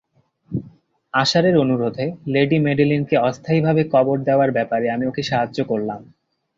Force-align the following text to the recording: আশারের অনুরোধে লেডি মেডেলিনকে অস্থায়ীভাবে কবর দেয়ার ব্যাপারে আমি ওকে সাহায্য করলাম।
আশারের 1.13 1.55
অনুরোধে 1.57 2.05
লেডি 2.27 2.57
মেডেলিনকে 2.59 3.15
অস্থায়ীভাবে 3.21 3.81
কবর 3.93 4.17
দেয়ার 4.27 4.51
ব্যাপারে 4.51 4.85
আমি 4.89 5.05
ওকে 5.07 5.23
সাহায্য 5.29 5.57
করলাম। 5.63 6.01